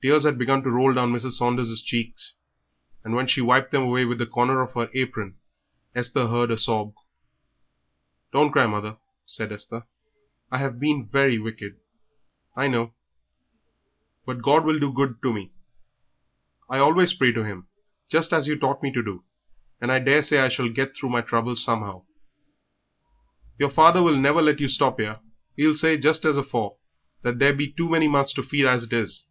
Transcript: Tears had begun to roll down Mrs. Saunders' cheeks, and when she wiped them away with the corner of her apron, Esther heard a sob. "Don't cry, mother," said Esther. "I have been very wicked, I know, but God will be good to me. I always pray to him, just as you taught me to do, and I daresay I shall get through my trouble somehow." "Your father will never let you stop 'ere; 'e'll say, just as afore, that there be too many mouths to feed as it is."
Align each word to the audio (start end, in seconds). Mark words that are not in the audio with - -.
Tears 0.00 0.24
had 0.24 0.38
begun 0.38 0.62
to 0.62 0.70
roll 0.70 0.94
down 0.94 1.10
Mrs. 1.12 1.32
Saunders' 1.32 1.82
cheeks, 1.82 2.36
and 3.02 3.16
when 3.16 3.26
she 3.26 3.40
wiped 3.40 3.72
them 3.72 3.82
away 3.82 4.04
with 4.04 4.18
the 4.18 4.26
corner 4.28 4.60
of 4.62 4.74
her 4.74 4.88
apron, 4.94 5.38
Esther 5.92 6.28
heard 6.28 6.52
a 6.52 6.56
sob. 6.56 6.94
"Don't 8.32 8.52
cry, 8.52 8.68
mother," 8.68 8.98
said 9.26 9.50
Esther. 9.50 9.88
"I 10.52 10.58
have 10.58 10.78
been 10.78 11.08
very 11.08 11.40
wicked, 11.40 11.80
I 12.54 12.68
know, 12.68 12.94
but 14.24 14.40
God 14.40 14.64
will 14.64 14.78
be 14.78 14.92
good 14.94 15.20
to 15.22 15.32
me. 15.32 15.50
I 16.70 16.78
always 16.78 17.12
pray 17.12 17.32
to 17.32 17.42
him, 17.44 17.66
just 18.08 18.32
as 18.32 18.46
you 18.46 18.56
taught 18.56 18.84
me 18.84 18.92
to 18.92 19.02
do, 19.02 19.24
and 19.80 19.90
I 19.90 19.98
daresay 19.98 20.38
I 20.38 20.48
shall 20.48 20.68
get 20.68 20.94
through 20.94 21.08
my 21.10 21.22
trouble 21.22 21.56
somehow." 21.56 22.04
"Your 23.58 23.70
father 23.70 24.00
will 24.04 24.16
never 24.16 24.42
let 24.42 24.60
you 24.60 24.68
stop 24.68 25.00
'ere; 25.00 25.18
'e'll 25.58 25.74
say, 25.74 25.98
just 25.98 26.24
as 26.24 26.36
afore, 26.36 26.76
that 27.22 27.40
there 27.40 27.52
be 27.52 27.72
too 27.72 27.88
many 27.88 28.06
mouths 28.06 28.32
to 28.34 28.44
feed 28.44 28.64
as 28.64 28.84
it 28.84 28.92
is." 28.92 29.24